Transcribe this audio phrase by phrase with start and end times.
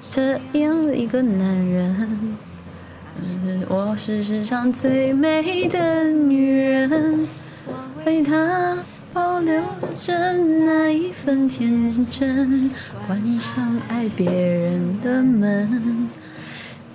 [0.00, 2.36] 这样一个男人，
[3.68, 7.26] 我是世上最美的女人，
[8.04, 8.78] 为他
[9.12, 9.62] 保留
[9.96, 12.70] 着那一份天真，
[13.06, 16.08] 关上爱别人的门。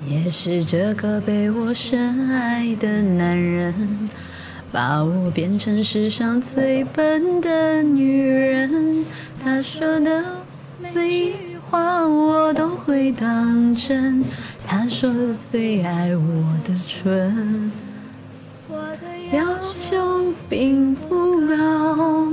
[0.07, 4.09] 也是这个被我深爱的男人，
[4.71, 9.05] 把我变成世上最笨的女人。
[9.43, 10.23] 他说的
[10.79, 14.23] 每一句话我都会当真。
[14.67, 17.71] 他说最爱我的唇。
[18.67, 22.31] 我的要求并不高，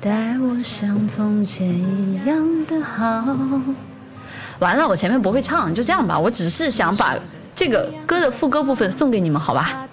[0.00, 3.24] 待我像从前一样的好。
[4.58, 6.18] 完了，我前面不会唱，就这样吧。
[6.18, 7.16] 我只是想把
[7.54, 9.86] 这个歌的副歌部分送给你们，好吧？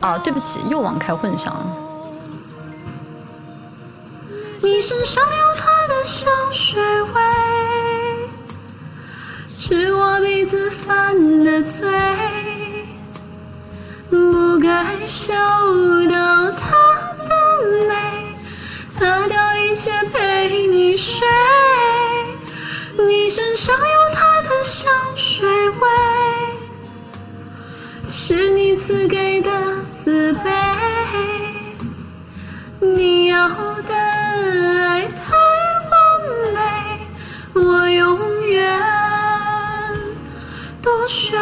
[0.00, 1.91] 啊，对不起，又往开混响了。
[4.64, 7.20] 你身上有他的香水味，
[9.48, 11.88] 是我鼻子犯的罪，
[14.08, 15.34] 不该嗅
[16.08, 16.76] 到他
[17.28, 17.34] 的
[17.88, 17.94] 美，
[18.96, 21.26] 擦掉一切陪你睡。
[22.98, 25.88] 你身上有他的香水味，
[28.06, 29.51] 是你赐给的。
[41.06, 41.36] 雪